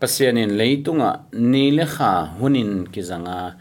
[0.00, 3.56] pasianin leitunga ni le kha hunin ki zanga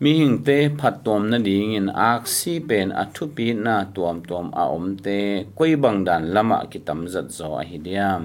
[0.00, 3.74] mi hing te phat tom na ding in ak si pen a thu pi na
[3.94, 5.18] tuam tuam a om te
[5.58, 8.22] koi bang dan lama ki tam zat zo a hi diam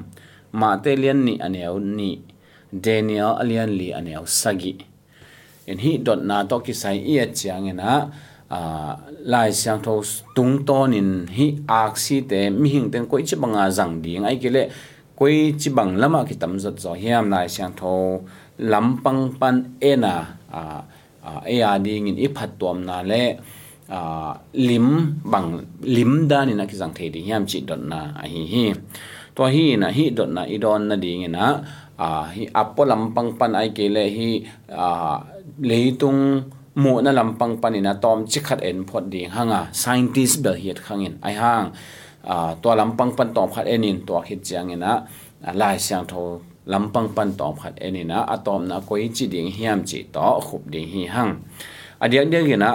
[0.59, 2.11] ma te lian ni aneu ni
[2.85, 4.73] daniel alian li aneu sagi
[5.69, 7.91] in hi dot na to ki sai ia chiang ina
[8.57, 8.61] a
[9.31, 9.93] lai siang tho
[10.35, 11.47] tung ton in hi
[11.81, 14.39] ak si te mi hing ten koi chi banga zang ding ai
[15.17, 18.19] kele koi chi bang lama ki tam zat zo hiam lai siang tho
[18.57, 20.81] lampang pan ena à,
[21.23, 23.35] à e a đi in ít phát tom na le
[23.87, 28.13] à, lim bằng, lim đa nên là cái dạng thế di hiểm chỉ dot na
[28.15, 28.71] à hi hi.
[29.35, 31.57] To hi na, hi dot na i don na ding na
[31.97, 32.85] à hi apo
[33.15, 35.19] băng pan ai kể le hi à
[35.59, 36.41] lấy tung
[36.75, 39.67] mu na băng pan ina tom chi khat en phot ding hanga à.
[39.73, 41.71] scientist bel hiat khangin ai hang
[42.23, 44.91] a to lampang pan tom khat enin to hit chiang ina
[45.53, 50.05] lai siang tho lampang pan tom khat enina atom na koi chi ding hiam chi
[50.13, 51.31] to khup ding hi hang
[52.03, 52.69] adiak dia gina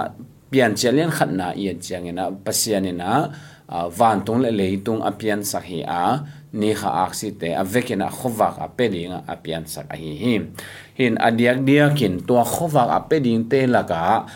[0.51, 3.31] pian chalian khat na ia chiang ina pasianina
[3.99, 6.23] van tung le leitung apian sak hi a
[6.55, 10.35] ni kha aksi te avekina khowak a peding a pian sak a hi hi
[10.99, 11.91] hin adiak dia
[12.27, 14.27] to khowak a peding te laka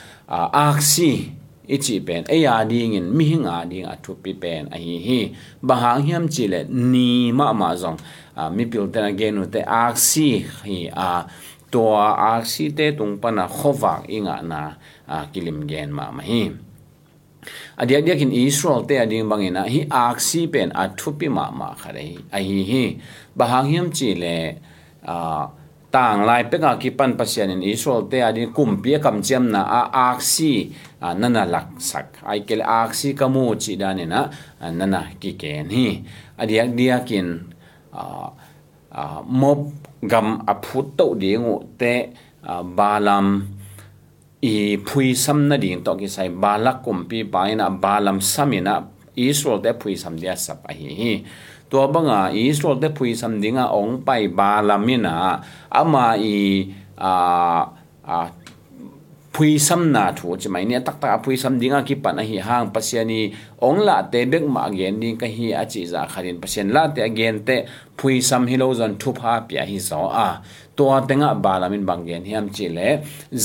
[0.70, 4.76] aksi ichi pen e ya ding in mi hinga ding a thu pi pen, a
[4.76, 5.20] hi hi.
[5.62, 7.98] Bahang hiam chi le, ni ma ma zong.
[8.36, 11.26] Ah, mi pil ten again u te aksi hi, a
[11.70, 14.74] to aksi te tung pa na khowak inga na
[15.32, 16.50] kilim gen ma ma hi.
[17.78, 21.74] Adia dia kin israel te ading bangina hi aksi pen a thu pi ma ma
[21.74, 22.84] khare a hi hi.
[23.36, 24.36] Bahang hiam chi le,
[25.04, 25.16] a
[25.90, 29.50] tang lai pe ka ki pan pasian in israel te adin kum pia kam chem
[29.50, 29.82] na a
[30.14, 30.70] aksi
[31.02, 34.30] nana lak sak ai kel aksi kamu chi dane na
[34.70, 35.88] nana ki ken hi.
[36.40, 37.52] Adiak dia kin,
[37.92, 41.94] a mob gam a phut to dingu te
[42.78, 43.44] balam
[44.40, 46.28] i phui sam na ding to ki sai.
[46.32, 47.44] Balak kum pi pa
[47.84, 48.80] balam samina
[49.16, 51.12] israel te phui sam dia sap a hi hi.
[51.71, 54.09] ตัวบังอ่ะอิสราเอลได้พูดสำดิงอ่ะองไป
[54.39, 55.15] บาลามินะ
[55.75, 56.37] อามาอี
[57.03, 57.59] อ่า
[58.09, 58.27] อ่า
[59.33, 63.21] พูดสำนาถูกใช่ไหมเนี่ยตักตักพูดสำดิงอ่ะคิดปันหิห่างปัสยานี
[63.63, 67.49] องละเตเบกมาเกนดิงก็ฮีอาจิจาขัดินปัสยานละเตเกนเต
[67.97, 70.27] พูดสำฮิโลจันทุพาปียฮิซออ่ะ
[70.79, 72.79] ตัวเต็งอ่ะบาลามินบางเกนฮิมจิเล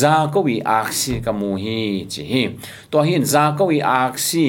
[0.01, 1.81] ซาโกวีอักซีกมูฮี
[2.12, 2.43] จิฮี
[2.91, 4.47] ตัวหินซาโกวีอักซี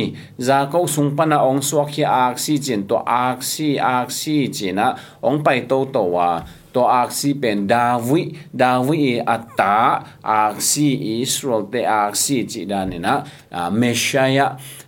[0.47, 4.88] ซาโกสุงปนาองสวกฮีอักซีจินตัวอักซีอักซีจินะ
[5.25, 6.29] องไปโตโตว่า
[6.74, 13.24] to aksi pen dawi dawi atta aksi israel te aksi chi danina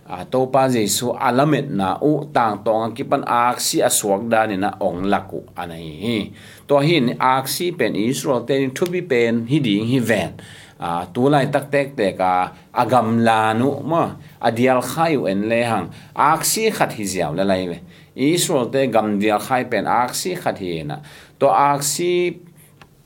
[0.09, 5.05] meshaya to pa jesu alamet na u tang tong ki pan aksi aswak danina ong
[5.05, 6.31] laku anai hi
[6.67, 10.33] to hin aksi pen israel te thu bi pen hi ding hi ven
[10.79, 15.89] a tu lai tak tek te ka agam lanu ma adial khayu en le hang
[16.15, 17.77] aksi khat hi ziaw la lai ve
[18.15, 20.97] israel te gam dial khai pen aksi khat hi na
[21.39, 22.33] to aksi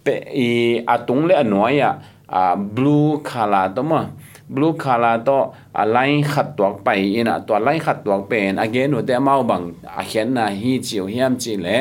[0.04, 2.00] pe i atung le anoya
[2.30, 4.08] a blue khala to ma
[4.56, 5.30] บลูคาลาโต
[5.78, 5.98] อะไร
[6.34, 9.62] ขัดตัวไปอินะตัวไรขัดตัวเป็นอเกนุแต่เมาบัง
[9.96, 11.78] อาเขียนนาฮีจิวเฮียมจิเล่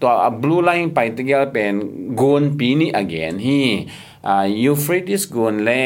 [0.00, 1.74] ตัวบลูไลน์ไปตะเกียเป็น
[2.20, 3.60] กุนปีนี้ again ฮี
[4.64, 5.82] ยูฟริติสกุนและ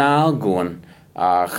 [0.00, 0.12] นา
[0.44, 0.66] กุน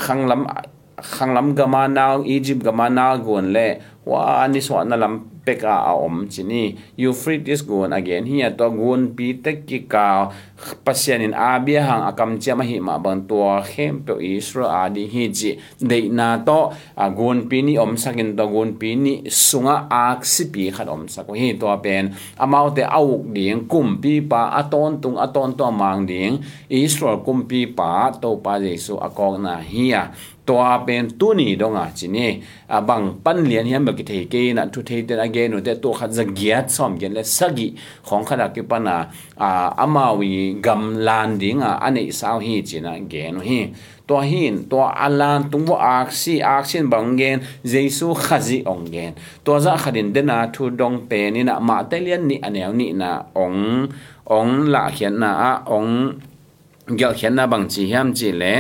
[0.04, 3.68] ขังลำขังลำกามานาวอียิปต์กามานาวกุนและ
[4.10, 8.30] ว่าอันนี้สวนนลำ pek a om chini you free this gun again.
[8.30, 10.30] Hi to gun pi te ki ka
[10.86, 13.42] pasien in abia hang akam chama hi ma bang to
[13.74, 16.60] hem pe isra a di hi ji de na to
[16.98, 20.88] a gun pi ni om sakin to gun pi ni sunga ak si pi khat
[20.96, 22.14] om sa ko hi to pen.
[22.38, 26.38] Amau te au ding kum pi pa aton tung aton to mang ding.
[26.70, 29.90] Isra kum pi pa to pa jesu akong na hi
[30.50, 32.28] toa pen tu ni donga à, chini
[32.78, 35.74] abang à, pan lian hiam ba ki thei ke na thu thei ten again ute
[35.84, 37.68] to khat za giat som gen le sagi
[38.08, 38.96] khong khana ke pana
[39.48, 39.50] à,
[39.84, 40.34] amawi
[40.66, 43.62] gam lan ding a ane sao hi china gen hi.
[44.10, 46.66] To hin to alan tung bo ak si ak
[47.20, 49.14] gen jesu khazi ong gen
[49.46, 52.74] to za dạ khadin dena thu dong pe ni na ma te lian ni anew
[52.74, 53.86] ni na ong
[54.26, 55.92] ong la khian na a ong
[57.00, 57.38] gel khian
[57.70, 58.54] chi hiam chi le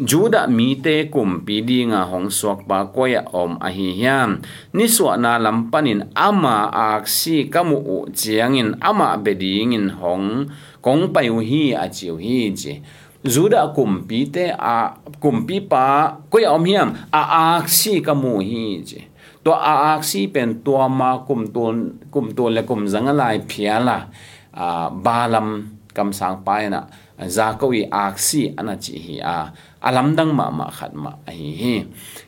[0.00, 4.40] juda mi te kum pi dinga hong suak pa koya om a hi hian
[4.72, 7.04] ni suwa na lampanin ama ak
[7.52, 10.48] kamu u chiangin ama bedingin hong
[10.80, 12.80] kong pai hi a chiu hi chi.
[13.20, 18.80] Juda kum pi te a, kum pi pa koya om hiam, a aksi kamu hi
[18.80, 19.00] chi.
[19.44, 24.08] To a aksi pen to ma kum ton kum ton le kum zangalai phiala
[24.56, 26.88] a balam kam sang pa na.
[27.20, 29.52] Za ko i ak si ana chi hi a.
[29.80, 31.76] alam dang ma ma khat ma hi hi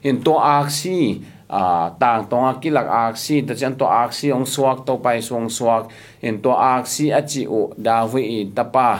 [0.08, 1.20] in to aksi
[1.52, 5.93] a tang tonga kilak aksi ta chan to aksi ong swak to pai song swak
[6.25, 8.90] in to aksi a chi o da wi i tapa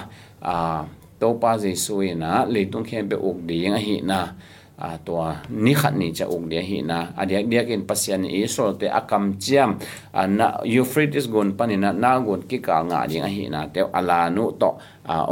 [0.45, 0.85] a
[1.21, 4.21] to pa je suina le tung khem be ok ding a hi na
[4.83, 5.15] a to
[5.65, 8.75] ni khat ni cha uk dia hi na a dia dia kin pasian i sol
[8.81, 9.79] te akam chiam
[10.39, 14.27] na euphrates gon panina na gon ki ka nga ding a hi na te ala
[14.35, 14.71] nu to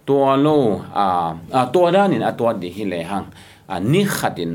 [0.07, 3.27] to lo a to dan in atwa di hi le hang
[3.93, 4.53] ni khatin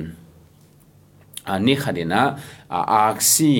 [1.65, 2.37] ni khadina
[2.69, 3.53] aksi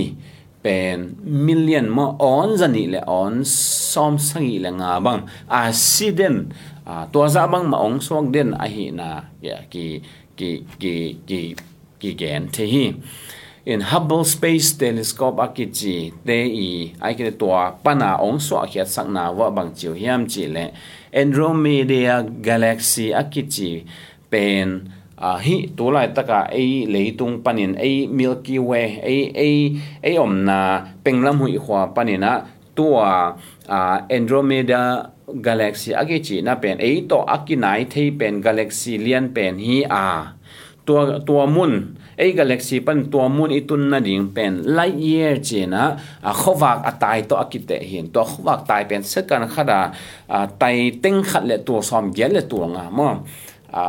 [0.64, 5.28] pen, million mo on zani le on, som sangi le nga bang.
[5.46, 6.49] A siden
[6.88, 10.00] a to za bang ma ong sok den, a hi na, ya, ki
[10.34, 10.50] ki
[10.81, 10.96] ki
[11.28, 11.40] ki
[12.00, 12.87] ki gen the hi.
[13.66, 17.32] In Hubble Space Telescope akichi te i ai ke
[17.84, 20.72] pana ong so akhiat sak wa bang chiu hiam chi le.
[21.12, 23.87] Andromeda Galaxy akichi
[24.28, 24.93] pen
[25.24, 29.58] à hi tu lai taka ei leitung panin ei milky way ei ei
[30.08, 30.58] ei om na
[31.04, 32.32] penglam hui khwa panina
[32.76, 33.10] tua
[33.76, 33.78] a
[34.16, 34.82] andromeda
[35.46, 40.04] galaxy age chi na pen ei to akinai thei pen galaxy lian pen hi a
[40.86, 41.72] tua tua mun
[42.22, 45.82] ei galaxy pan tua mun itun na ding pen light year chi na
[46.30, 49.80] a khowak atai to akite hin to khowak tai pen sekan khada
[50.60, 53.08] tai teng khat le tu som gel le tu nga mo
[53.72, 53.82] a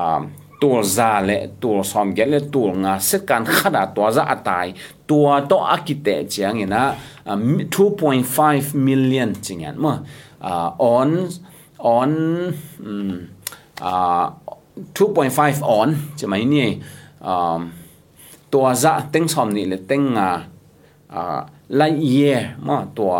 [0.61, 1.31] ตัวซาเล
[1.63, 4.65] ตัวสอมเกลตัวงาเสกันขนาดตัวซาอตาย
[5.09, 6.83] ตัวโตอากิเตจียงนะ
[7.25, 9.95] 2.5 million จริงๆมั้ง
[10.45, 11.09] อ่า on
[11.97, 12.11] on
[13.83, 14.23] อ่า
[14.95, 16.67] 2.5 on จะไหมนี่
[17.25, 17.59] อ่า
[18.53, 20.29] ตัวซาเต็งสอมนี่เลยเต็งอ่า
[21.13, 21.39] อ่า
[21.75, 22.17] ไลเย
[22.67, 23.11] มั้งตัว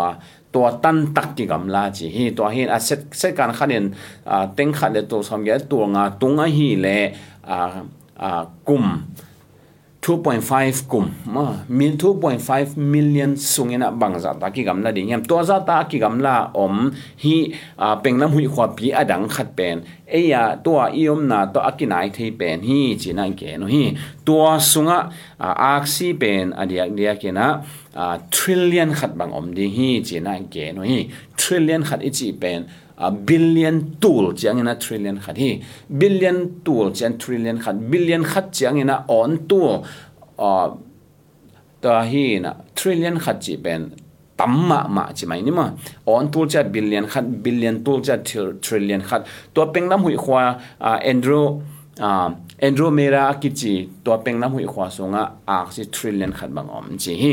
[0.54, 3.84] ตัวตันตักกิกำลาจีฮีตัวฮีอาเซตเซการขัดเน
[4.30, 6.86] อ่าเต็งขัดเลตัวสมเกตัวงาตุงอฮีเล
[7.48, 7.58] อ่า
[8.22, 8.84] อ่ากลุ่ม
[10.06, 15.82] 2.5 kum ma mil 2.5 million sungena bangza ta ki gamla ding yam to za ta
[15.90, 20.78] ki gamla om hi a penglam hui khwa pi adang khat pen e ya to
[20.78, 23.82] iom na to akinai thei pen hi china ke no hi
[24.24, 25.10] to sunga
[25.40, 27.46] aksi pen adia dia ke na
[28.30, 33.10] trillion khat bang om ding hi china ke no hi trillion khat ichi pen a
[33.10, 35.50] billion tool chiang ina trillion khat hi
[35.90, 39.60] billion tool chiang trillion khat billion khat chiang ina on tu
[40.38, 40.52] a
[41.82, 43.90] ta hi na trillion khat chi pen
[44.36, 45.66] tamma ma chi mai ni ma
[46.06, 48.16] on tool cha billion khat billion tool cha
[48.64, 50.42] trillion khat to pengnam hui khwa
[51.10, 51.62] andro
[52.66, 57.32] andromeda kichi to pengnam hui khwa songa a si trillion khat bang om chi hi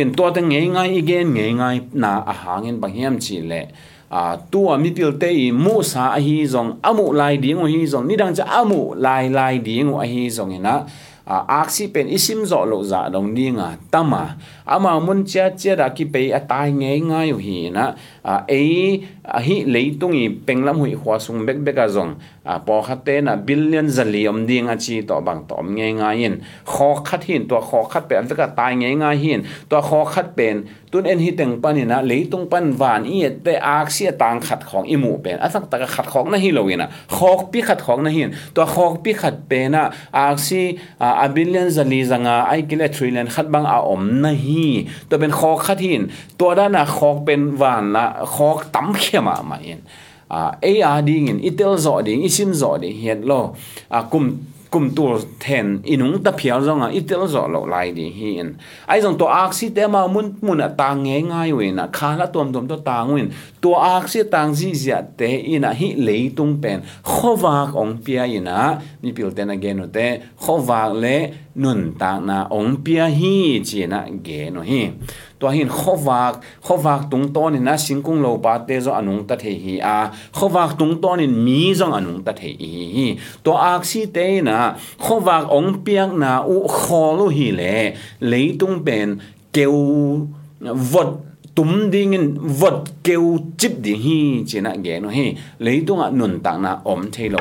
[0.00, 3.62] in to ta ngai ngai again ngai ngai na a hangin bang hiam chi le
[4.10, 7.86] à tua mi pil te i mu sa a hi zong amu lai ding hi
[7.86, 12.08] zong ni dang cha amu lai lai ding a hi zong ina a aksi pen
[12.08, 14.36] isim zo lo za dong ni nga tama
[14.66, 18.44] ama mun cha cha da ki pe a tai nge nga yu hi na a
[18.48, 18.62] e
[19.24, 22.12] a hi leitung i penglam hui khwa sung bek bek a zong
[22.44, 26.10] a po khate na billion zali om ding a chi to bang to nge nga
[26.20, 26.34] yin
[26.66, 30.00] kho khat hin to kho khat pe an ka tai nge nga hin to kho
[30.12, 30.56] khat pen
[30.90, 34.60] tun en hi teng pani na leitung pan van i te ak sia tang khat
[34.68, 36.86] khong i mu pen asak ta khat khong na hi lo ina
[37.16, 40.62] khok pi khat khong na hin to khok pi khat pe na ak si
[41.24, 44.66] a billion zali zanga ai kil a trillion khat bang a om na hi
[45.08, 46.02] ตัวเป็นคอขัดหิน
[46.40, 49.80] ตัวด้านน่ะคอกเป็นหวานละคอกตำเขมามาเอง
[50.30, 50.42] a
[50.92, 53.40] ar ding in itel zo ding isim zo ding hiat lo.
[53.90, 54.26] A kum
[54.70, 58.54] kum tu then inung ta phial zonga itel zo lo lai di hi in
[58.86, 62.10] ai zong to ak si te ma mun mun ta nge ngai we na kha
[62.20, 63.28] la tom tom to ta ngwin
[63.62, 68.22] to ak si tang ji zia te ina hi le tung pen khowak ong pia
[68.38, 70.06] ina mi pil ten again no te
[70.42, 71.16] khowak le
[71.62, 73.34] nun ta na ong pia hi
[73.66, 74.82] chi na ge no hi.
[75.39, 76.33] ตัวหินขวาก
[76.65, 79.97] ขวากตรงต้นนี่นะสิงคุงโลปาเตจอนุงตัดเหฮีอา
[80.37, 83.05] ขวากตรงต้นนี่มีจงอนุงตัดเหฮี
[83.45, 84.57] ตัวอากซีเตนะ
[85.03, 87.61] ขวากองเปียกนะอุขอลุฮีเล
[88.27, 89.07] เลยตุงเป็น
[89.53, 89.75] เกว
[90.93, 91.09] วด
[91.57, 92.09] ตุ้มดิ่ง
[92.59, 93.23] วดเกว
[93.59, 94.17] จิบดิ่งฮี
[94.49, 95.25] จีน่ะแกno hi
[95.61, 97.37] เลยตุงอ่ะนุนตังนะอมเทโล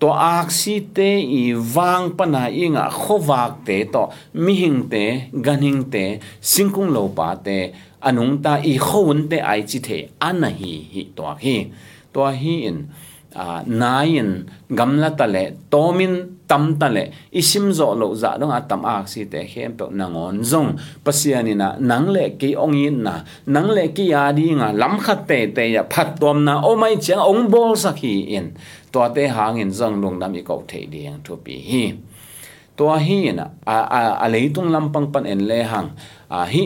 [0.00, 5.04] to aksi te i wang pana inga khowak te to mi hing te,
[5.46, 6.04] ganing te,
[6.40, 7.58] singkung lo pa te,
[8.00, 11.56] anung ta i khowun te ai chi the anahi hi to hi.
[12.12, 12.88] To hi in,
[13.36, 16.14] a nain gamla tale tomin
[16.48, 20.70] tam tale isim zo lo za dong atam ak si te hem pe nangon zong.
[21.04, 24.98] Pasiani na, nang le ki ong yin na, nang le ki ya di nga lam
[24.98, 28.46] khat te te ya phat tom na, o mai chang ong bol sa hi in.
[28.93, 31.83] ตัวเตหางอินจังลงดำอีกเอาเทดียงทุปีฮี
[32.77, 35.85] ตัวฮีนะอ่าอ่าอะไรตุงลำปังปันเอ็นเลหัง
[36.33, 36.63] อ่าฮี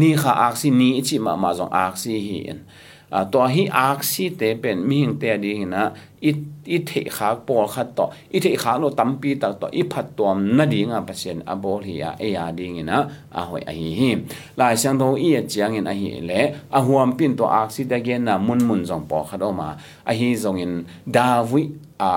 [0.00, 2.91] นี่ค่ะอักซีนี่จิมามาจงอักซีฮีเอ็นอ่า
[3.33, 5.83] ตัวฮีอาร์ซีเตเป็นมีหิงเตดีนะ
[6.25, 6.31] อิ
[6.71, 12.97] อิเทขาปอขัดต่ออิเทขากโลตัมปีตักต่ออิผัดตัวนาดีงาเปอร์เซ็นต์อบอลียเอียดีงนะ
[13.35, 14.11] อาหอยอหิฮิ
[14.59, 16.41] ลายเสียงโทอีเจียงเงินอหิเละ
[16.75, 19.69] อาหวมปินตัวอาร์ซีเตเกนนะมุนมุนจงปอขัดออกมา
[20.09, 20.71] อหิจงเงิน
[21.15, 21.63] ดาวิ
[22.01, 22.11] อา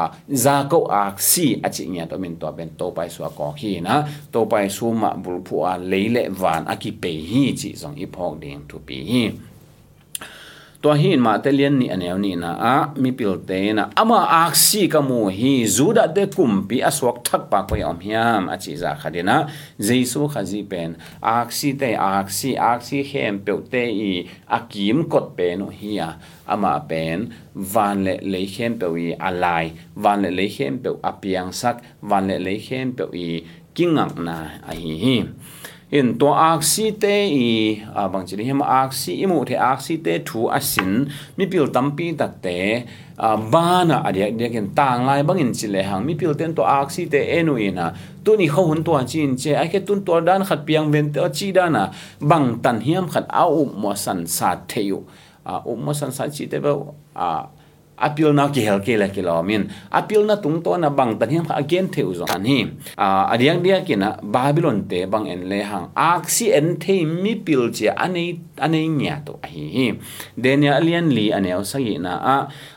[0.44, 3.96] จาโกอาซีอจิเงียตัวเป็นตัวเป็นโตไปสัวกอฮีนะ
[4.30, 9.22] โตไปสูมะบุลผัวเลยเละวานอากิเปฮีจิจงอิพอกเดงทุปีฮี
[10.82, 19.36] ตัวหินมาเตเลียนนี่อันเอวนี่นะอะมีปิลเตนะอามาอักซีกมูฮีจูดาเดกุมปีอสวกทักปากไปอมยามอาจิจาขัดนะ
[19.84, 20.90] เจสูขจีเป็น
[21.28, 24.12] อักซีเตอักซีอักซีเข้มเปิลเตอี
[24.52, 26.02] อากิมกดเป็นเฮีย
[26.50, 27.18] อามาเป็น
[27.72, 29.46] วันเลเลเข้มเปิลอีอะไร
[30.04, 31.74] วันเลเลเข้มเปิลอเปียงสัก
[32.10, 33.30] วันเลเลเข้มเปิลอี
[33.76, 35.16] กิ้งงักนาอหิฮี
[35.90, 40.48] in to aksi te i, a bang chi hem aksi imu the aksi te thu
[40.50, 42.82] asin mi pil tampi tak te,
[43.18, 46.02] a bana adia dia ken tang lai bang in chi le hang.
[46.06, 49.54] Mi pil ten to aksi te enu ina tu ni ho hun to chin che
[49.54, 53.26] ai ke tun to dan khat piang ven te chi dana bang tan hiam khat
[53.30, 55.06] a u mo san sa theu
[55.44, 56.74] a u mo san sa chi te ba
[57.14, 57.46] a
[57.98, 61.28] apil na ki hel ke la ki min apil na tung to na bang tan
[61.30, 62.58] hiam again theu zo an hi
[62.96, 65.86] a adiang dia ki na babylon te bang en le hang.
[65.94, 69.92] Aksi en the mi pil che anei anei nya to a hi
[70.36, 72.12] denia alien li aneu sa hi na.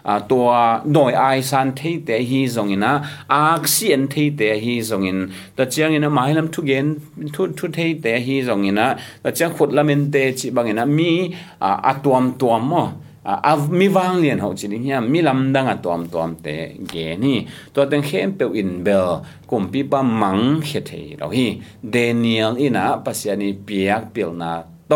[0.03, 0.39] A to
[0.85, 2.91] noi ai san the te hi zong ina
[3.29, 5.19] aksi en the te hi zong in.
[5.55, 6.87] Ta chiang ina mai lam thu gen,
[7.33, 8.85] thu thu the te hi zong ina
[9.23, 11.11] ta chiang khut lamen te chi bang ina mi
[11.59, 12.83] a tuam tuam mo.
[13.27, 16.55] อาม่วางเรียนเฮาจินเฮียมีลำดังอะตอมตัอมแต่
[16.89, 17.37] เกนี่
[17.73, 19.07] ตัวเต็งเข้มเปียวอินเบล
[19.49, 21.47] กลุ่มปีปามังเฮเทเราฮี
[21.91, 24.51] เดนิเอลอีนะปัสยานีเปียกเปียวนา
[24.89, 24.93] โต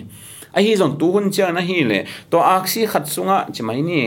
[0.57, 1.99] a hi zong tu hun cha na hi le
[2.30, 4.00] to ak si khat sunga chi mai ni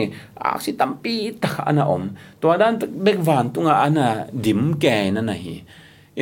[0.50, 2.04] ak si tampi ta ana om
[2.40, 2.72] to dan
[3.04, 4.06] bek van tunga ana
[4.44, 5.56] dim ke na na hi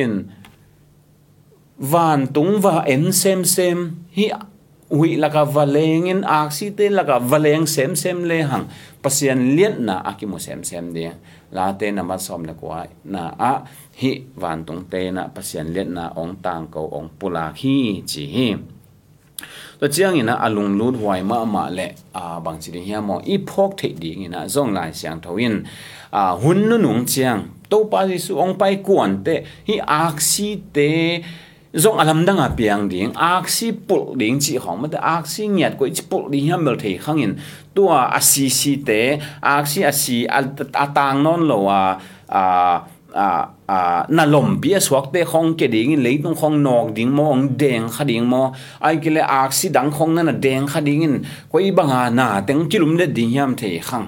[0.03, 0.13] in
[1.81, 3.77] van tung va en sem sem,
[4.17, 4.25] hi
[4.91, 8.65] hui laka valengin aksi te laka valeng sem sem le hang
[9.03, 11.15] pasian liet na akimu sem sem dia
[11.55, 13.53] la te na ma som le kwa na a
[14.01, 18.23] hi van tung te na pasian liet na ong tang ko ong pula hi chi
[18.35, 18.47] hi
[19.79, 23.35] to chiang ina alung lut huai ma ma le a bang chi hi mo i
[23.49, 25.55] phok the di ina zong lai siang thoin
[26.19, 27.39] a hun nu nung chiang
[27.71, 29.35] to pa ji su ong pai kuan te
[29.67, 30.91] hi aksi te
[31.73, 35.79] zong alam dang a piang ding aksi pul ding chi hong ma ta ak nyat
[35.79, 37.39] ko chi pul ding ham bel thei khangin
[37.75, 41.95] tua a si si te aksi a si a tang non lo a
[42.27, 42.43] a
[43.13, 43.27] a
[43.67, 47.31] a, na lom bia swak te khong ke ding le tung khong nok ding mo,
[47.31, 48.51] ong deng kha ding mo.
[48.79, 51.15] Ai ke le aksi dang khong na na deng kha ding in
[51.51, 54.07] ko i banga na teng kilum le ding yam thei khang.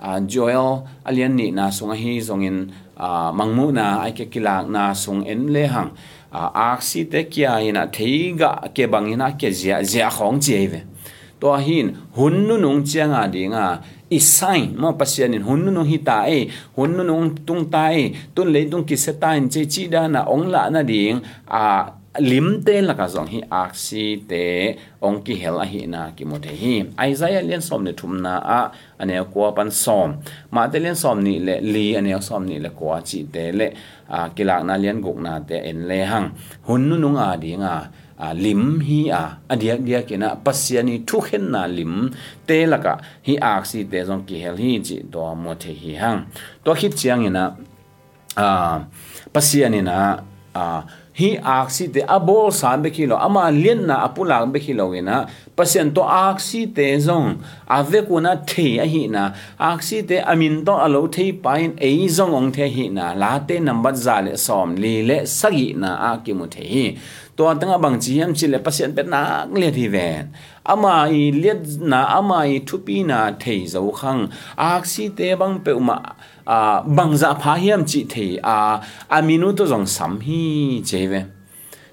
[0.00, 4.92] A joel, alian ni na sunga hi zongin a mangmu na, ai ke kilak na
[4.94, 5.90] sung en le hang.
[6.36, 10.80] À, aksi te kia ina theiga ke bangina ke zia zia khong cheve
[11.40, 13.64] to hin hunnu nung chianga dinga
[14.18, 16.40] isain mo pasianin hunnu nung hita e
[16.76, 20.46] hunnu nung tung ta e tun le tung ki setain che chi da na ong
[20.52, 24.44] la na ding a à, lim te la ka zong hi aksi te
[25.06, 26.74] ong ki hel a hi na ki mo te hi
[27.10, 28.60] isaiah lian som ne thum na a
[29.00, 30.16] ane ko pan som
[30.54, 33.68] ma te lian som ni le li ane som ni le ko chi te le
[34.16, 36.28] a kilak na lian guk na te en le hang
[36.66, 37.74] hun nu nung a di nga
[38.26, 41.94] a lim hi a adiak dia kena pasiani thu khen na lim
[42.48, 42.94] te laka
[43.26, 46.20] hi aksi te zong ki hel hi chi to mo the hi hang
[46.64, 47.44] to khit chiang ina
[48.44, 48.46] a
[49.34, 49.96] pasiani na
[50.62, 50.64] a
[51.16, 55.24] hi aksi de abol san bekilo ama lien na apulang bekilo ina
[55.56, 57.28] pasien to aksi te zong
[57.68, 62.34] ave kuna the a hi na aksi te amin to alo the pain e zong
[62.38, 64.76] ong the hi na la te number za le som.
[64.76, 66.86] Li le sagi na a ki mu the hi
[67.36, 70.32] to tanga bang chi yam chi le pasien pet na le thi ven
[70.72, 74.22] ama i liet na ama i thupi na thei zo khang.
[74.56, 75.98] Aksi te bang pe ma
[76.46, 79.22] à bằng giá phá hiểm chỉ thì à à
[79.58, 81.06] to dòng sắm hi chế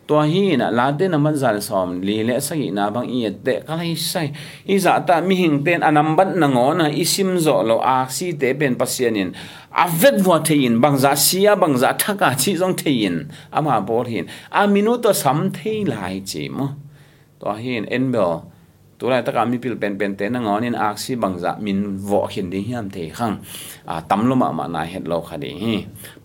[0.08, 3.30] về hi na la te na man zal som li le sa na bang i
[3.44, 4.30] te ka lai sai.
[4.66, 8.08] I za ta mi hing ten anam ban na ngo na isim zo lo, a
[8.10, 9.34] si te pen pasianin
[9.72, 13.32] a vet vo te in bang za sia, bang za thaka chi zong te in
[13.52, 14.28] ama bor hin.
[14.52, 16.76] A minu sam the lai chi mo.
[17.40, 18.53] To hin en bel
[19.00, 21.78] ตัวไรตะการมีพิลเป็นเป็นเตนงอนินอักซีบังจะมิน
[22.10, 23.32] วอเห็นดีฮิมเทขัง
[23.90, 25.74] อ่าตั้มลมามานาเห็ดโลคดีฮี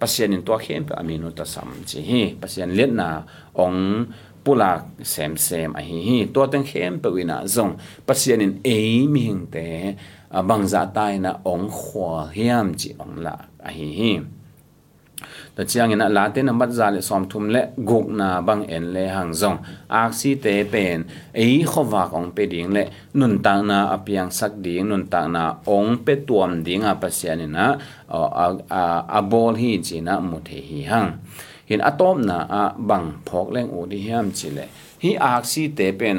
[0.00, 3.08] ปัสยานินตัวเข้มเป็นอามินุตสัมจีฮีปัสยานเลียนนา
[3.58, 3.74] อง
[4.44, 4.72] ปุลา
[5.10, 7.68] เซมเซมอหีฮีตัวตั้งเข้มเป็นวินาจง
[8.06, 8.68] ปัสยานินเอ
[9.12, 9.56] มิหิงเต
[10.48, 13.34] บังจะตายนะองขวาฮิมจีองละ
[13.66, 14.12] อหีฮี
[15.58, 18.62] ta chiang ina la te na mat za le som thum le guk na bang
[18.76, 19.58] en le hang zong
[20.00, 20.98] ak si te pen
[21.42, 22.82] ei khowa kong pe ding le
[23.18, 25.42] nun ta na apiang sak ding nun ta na
[25.76, 27.64] ong pe tuam ding a pasian ina
[28.78, 28.82] a
[29.18, 31.10] a bol hi chi na mu the hi hang
[31.68, 34.64] hin atom na a bang phok leng u di hiam chi le
[35.02, 36.18] hi ak si te pen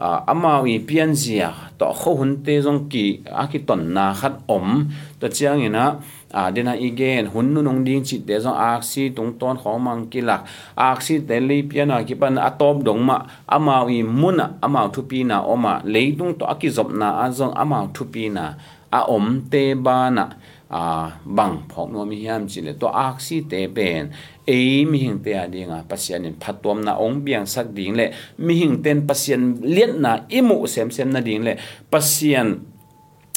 [0.00, 4.32] ama wi pian zia, to kho hun te jong ki a ki ton na khat
[4.48, 4.88] om.
[5.20, 5.94] To chiang ina
[6.32, 9.78] à đến là igen hun nu nong ding chi de zo aksi tung ton kho
[9.78, 10.40] mang ki lak.
[10.74, 13.18] Aksi te li piana ki pan atop dong ma.
[13.46, 17.30] Ama wi mun ama thu pi na oma le tung to ki zop na a
[17.30, 18.54] zong, ama thu pi na
[18.90, 20.28] a om te ba na.
[20.70, 22.72] À bằng phok no mi hiam chi le.
[22.72, 24.08] To aksi te ben
[24.50, 28.10] e mi hing te a dinga pasian in phatom na ong biang sak ding le.
[28.42, 31.54] Mi hing ten pasian lien na, imu sem sem na ding le.
[31.86, 32.58] Pasian,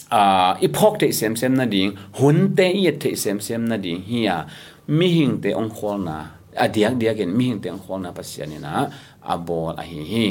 [0.10, 0.22] a
[0.66, 4.46] ipok te sem sem na ding, hun te ye te sem sem na ding hia
[4.90, 6.18] mi hing te ong khol na,
[6.58, 8.90] a diak diak en, mi hing te ong khol na pasian ina
[9.22, 10.28] a bol a hi hi.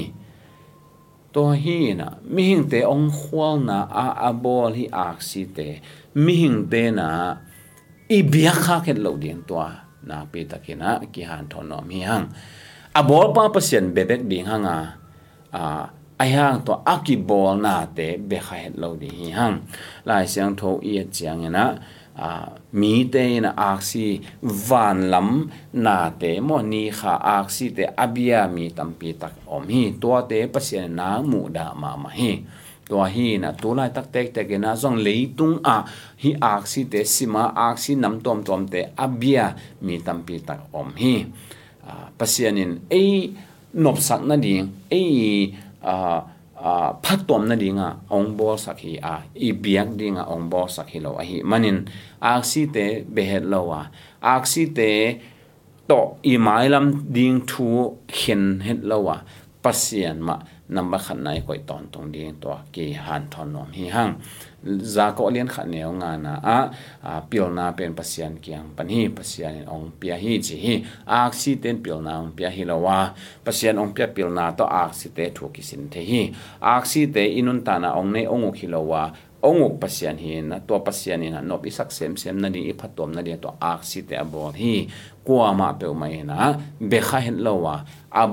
[1.32, 5.46] To hi na, mi hing te ong khol na, a a bol hi ak si
[5.46, 5.78] te.
[6.18, 7.08] Mi hing te na,
[8.12, 12.00] i bia kha ket lo ding toa na pe takina ki han thon no mi
[12.08, 12.26] hang
[12.98, 14.76] a bol pa pasian bebek ding hanga
[15.52, 15.62] a
[16.22, 19.56] ayang to aki bol na te be khai lo di hi hang
[20.08, 21.64] lai siang tho i chiang na
[22.26, 22.28] a
[22.80, 24.20] mi te na aksi
[24.68, 25.30] van lam
[25.84, 30.38] na te mo ni kha aksi te abia mi tampi tak om hi to te
[30.52, 32.32] pasien na mu da ma ma hi
[32.92, 35.80] tua hi na tu lai tak tek tek na zong leitung a.
[36.20, 40.68] Hi ak si te sima ak si nam tom tom te abia mi tampi tak
[40.76, 41.24] om hi.
[42.18, 43.32] Pasianin ei
[43.72, 45.48] nop sak na ding, ei,
[45.80, 46.20] a
[46.62, 49.24] a, phat tom na dinga ong bol sak hi a.
[49.34, 51.40] I biak dinga ong bol sak hi lo a hi.
[51.40, 51.88] Manin
[52.20, 53.82] ak si te behet lo wa
[54.20, 54.90] ak si te
[55.88, 59.16] to i mai lam ding thu hen het lo wa
[59.64, 60.36] pasian ma
[60.76, 64.12] number khan nai koi ton tung ding to ki han thon nom hi hang
[64.94, 66.58] za ko lian khan neo nga na a
[67.30, 70.74] pil na pen pasian kyang pan hi pasian ong pia hi chi hi
[71.22, 72.98] accident pil na ong pia hi lawa
[73.44, 76.22] pasian ong pia pil na to accident thu ki sin the hi
[76.76, 79.02] accident inun ta na ong nei ong ki lawa
[79.46, 84.74] องุกปัสยานหินตัวปัสยานหินนบอิสักเสมเสมนั่นดีอิพัตตมนั่นดีตัวอักสิเตอบอลฮี
[85.26, 86.40] กัวมาเปลวไม่นะ
[86.88, 87.76] เบค่าเห็นเราว่า
[88.16, 88.32] อับ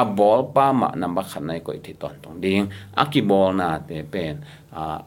[0.00, 2.64] a bol pa ma namba khanai koi thi ton tong ding.
[3.02, 4.34] A ki bol na te pen,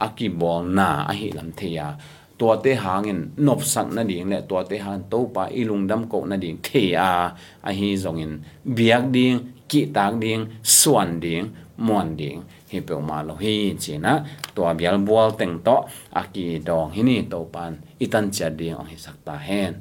[0.05, 1.87] a ki bol na, a hi lam thia
[2.37, 6.01] tua te hangin nop sak na ding le, tua te han to pa ilung dam
[6.11, 7.31] ko na ding thia
[7.67, 8.33] a hi zongin
[8.77, 9.35] biak ding,
[9.71, 11.45] ki tak ding, suan ding
[11.77, 12.43] mon ding.
[12.71, 14.13] Hi pe ma lo hi chi na.
[14.55, 15.77] Tua bial bol teng to,
[16.19, 17.71] a ki dong hi ni to pan
[18.03, 19.73] itan cha ding hi sak ta hen.